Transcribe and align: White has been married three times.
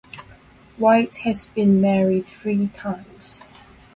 White 0.77 1.17
has 1.17 1.45
been 1.45 1.79
married 1.79 2.25
three 2.25 2.69
times. 2.69 3.39